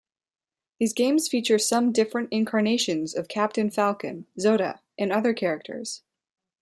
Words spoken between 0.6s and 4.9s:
These games feature some different incarnations of Captain Falcon, Zoda,